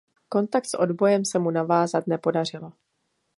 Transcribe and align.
Kontakt 0.35 0.69
s 0.69 0.73
odbojem 0.85 1.25
se 1.25 1.39
mu 1.39 1.51
navázat 1.51 2.07
nepodařilo. 2.07 2.73